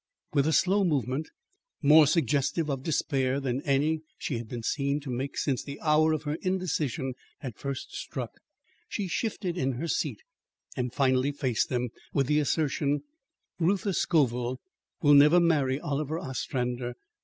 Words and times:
With 0.33 0.47
a 0.47 0.51
slow 0.51 0.83
movement 0.83 1.29
more 1.83 2.07
suggestive 2.07 2.71
of 2.71 2.81
despair 2.81 3.39
than 3.39 3.61
any 3.61 4.01
she 4.17 4.39
had 4.39 4.47
been 4.49 4.63
seen 4.63 4.99
to 5.01 5.11
make 5.11 5.37
since 5.37 5.63
the 5.63 5.79
hour 5.79 6.11
of 6.11 6.23
her 6.23 6.39
indecision 6.41 7.13
had 7.41 7.55
first 7.55 7.91
struck, 7.95 8.31
she 8.89 9.07
shifted 9.07 9.59
in 9.59 9.73
her 9.73 9.87
seat 9.87 10.23
and 10.75 10.91
finally 10.91 11.31
faced 11.31 11.69
them, 11.69 11.89
with 12.15 12.25
the 12.25 12.39
assertion: 12.39 13.03
"Reuther 13.59 13.93
Scoville 13.93 14.59
will 15.03 15.13
never 15.13 15.39
marry 15.39 15.79
Oliver 15.79 16.17
Ostrander. 16.17 16.95